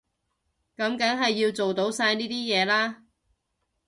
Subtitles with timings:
[0.77, 3.03] 噉梗係要做到晒呢啲嘢啦